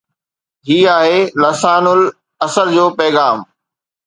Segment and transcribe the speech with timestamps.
[0.67, 3.39] هي آهي ”لسان العصر“ جو پيغام